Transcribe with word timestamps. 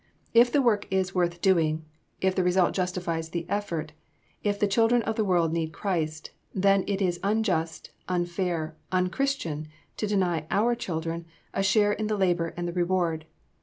If 0.33 0.51
the 0.51 0.63
work 0.63 0.87
is 0.89 1.13
worth 1.13 1.41
doing, 1.41 1.85
if 2.21 2.33
the 2.33 2.43
result 2.43 2.73
justifies 2.73 3.29
the 3.29 3.45
effort, 3.47 3.91
if 4.43 4.59
the 4.59 4.65
children 4.67 5.03
of 5.03 5.15
the 5.15 5.23
world 5.23 5.53
need 5.53 5.73
Christ, 5.73 6.31
then 6.55 6.83
it 6.87 7.03
is 7.03 7.19
unjust, 7.21 7.91
unfair, 8.09 8.75
un 8.91 9.11
Christian, 9.11 9.67
to 9.97 10.07
deny 10.07 10.47
our 10.49 10.73
children 10.73 11.27
a 11.53 11.61
share 11.61 11.91
in 11.93 12.07
the 12.07 12.17
labor 12.17 12.51
and 12.57 12.67
the 12.67 12.73
reward. 12.73 13.25